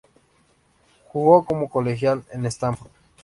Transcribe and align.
Jugo 1.11 1.45
como 1.45 1.69
colegial 1.69 2.23
en 2.31 2.47
Stanford. 2.47 2.89